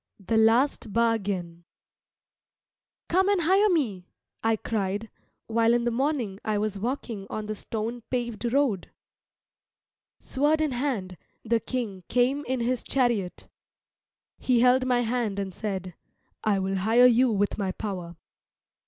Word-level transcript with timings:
THE 0.19 0.35
LAST 0.35 0.91
BARGAIN 0.91 1.63
"Come 3.07 3.29
and 3.29 3.41
hire 3.41 3.69
me," 3.69 4.07
I 4.43 4.55
cried, 4.55 5.11
while 5.45 5.75
in 5.75 5.83
the 5.83 5.91
morning 5.91 6.39
I 6.43 6.57
was 6.57 6.79
walking 6.79 7.27
on 7.29 7.45
the 7.45 7.53
stone 7.53 8.01
paved 8.09 8.51
road. 8.51 8.89
Sword 10.19 10.59
in 10.59 10.71
hand, 10.71 11.17
the 11.45 11.59
King 11.59 12.01
came 12.09 12.43
in 12.45 12.61
his 12.61 12.81
chariot. 12.81 13.47
He 14.39 14.61
held 14.61 14.87
my 14.87 15.01
hand 15.01 15.37
and 15.37 15.53
said, 15.53 15.93
"I 16.43 16.57
will 16.57 16.77
hire 16.77 17.05
you 17.05 17.29
with 17.31 17.59
my 17.59 17.71
power." 17.71 18.15